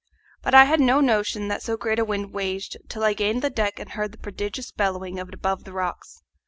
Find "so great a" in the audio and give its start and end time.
1.61-2.03